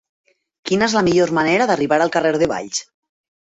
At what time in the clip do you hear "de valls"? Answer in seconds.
2.47-2.85